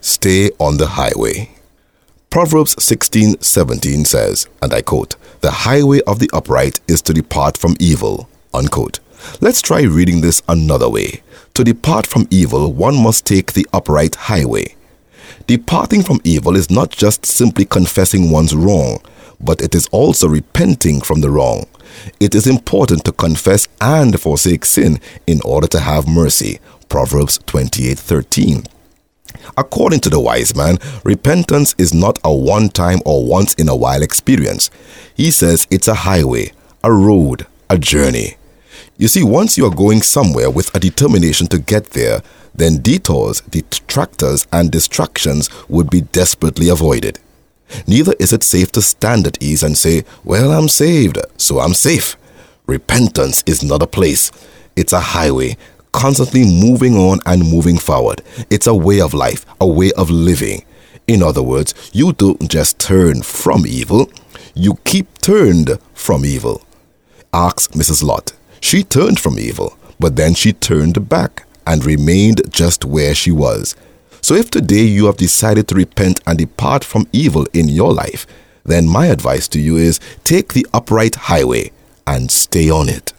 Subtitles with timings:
[0.00, 1.50] Stay on the highway.
[2.30, 7.76] Proverbs 16:17 says, and I quote, "The highway of the upright is to depart from
[7.78, 9.00] evil." Unquote.
[9.40, 11.22] Let's try reading this another way.
[11.54, 14.74] To depart from evil, one must take the upright highway.
[15.46, 19.00] Departing from evil is not just simply confessing one's wrong,
[19.40, 21.66] but it is also repenting from the wrong.
[22.18, 26.58] It is important to confess and forsake sin in order to have mercy.
[26.88, 28.64] Proverbs 28:13.
[29.56, 33.76] According to the wise man, repentance is not a one time or once in a
[33.76, 34.70] while experience.
[35.14, 36.52] He says it's a highway,
[36.82, 38.36] a road, a journey.
[38.96, 42.22] You see, once you are going somewhere with a determination to get there,
[42.54, 47.18] then detours, detractors, and distractions would be desperately avoided.
[47.86, 51.74] Neither is it safe to stand at ease and say, Well, I'm saved, so I'm
[51.74, 52.16] safe.
[52.66, 54.30] Repentance is not a place,
[54.76, 55.56] it's a highway,
[55.92, 58.22] constantly moving on and moving forward.
[58.50, 60.64] It's a way of life, a way of living.
[61.06, 64.10] In other words, you don't just turn from evil,
[64.54, 66.62] you keep turned from evil.
[67.32, 68.02] Ask Mrs.
[68.02, 68.32] Lot.
[68.60, 73.76] She turned from evil, but then she turned back and remained just where she was.
[74.22, 78.26] So if today you have decided to repent and depart from evil in your life,
[78.64, 81.72] then my advice to you is take the upright highway
[82.06, 83.12] and stay on it.